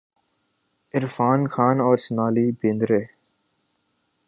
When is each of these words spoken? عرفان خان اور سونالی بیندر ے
عرفان 0.93 1.41
خان 1.53 1.77
اور 1.85 1.97
سونالی 2.05 2.47
بیندر 2.59 2.91
ے 2.99 3.01